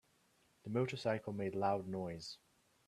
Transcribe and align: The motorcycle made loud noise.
The 0.63 0.71
motorcycle 0.71 1.31
made 1.31 1.53
loud 1.53 1.87
noise. 1.87 2.39